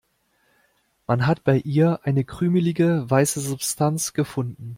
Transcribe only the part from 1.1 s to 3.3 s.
hat bei ihr eine krümelige,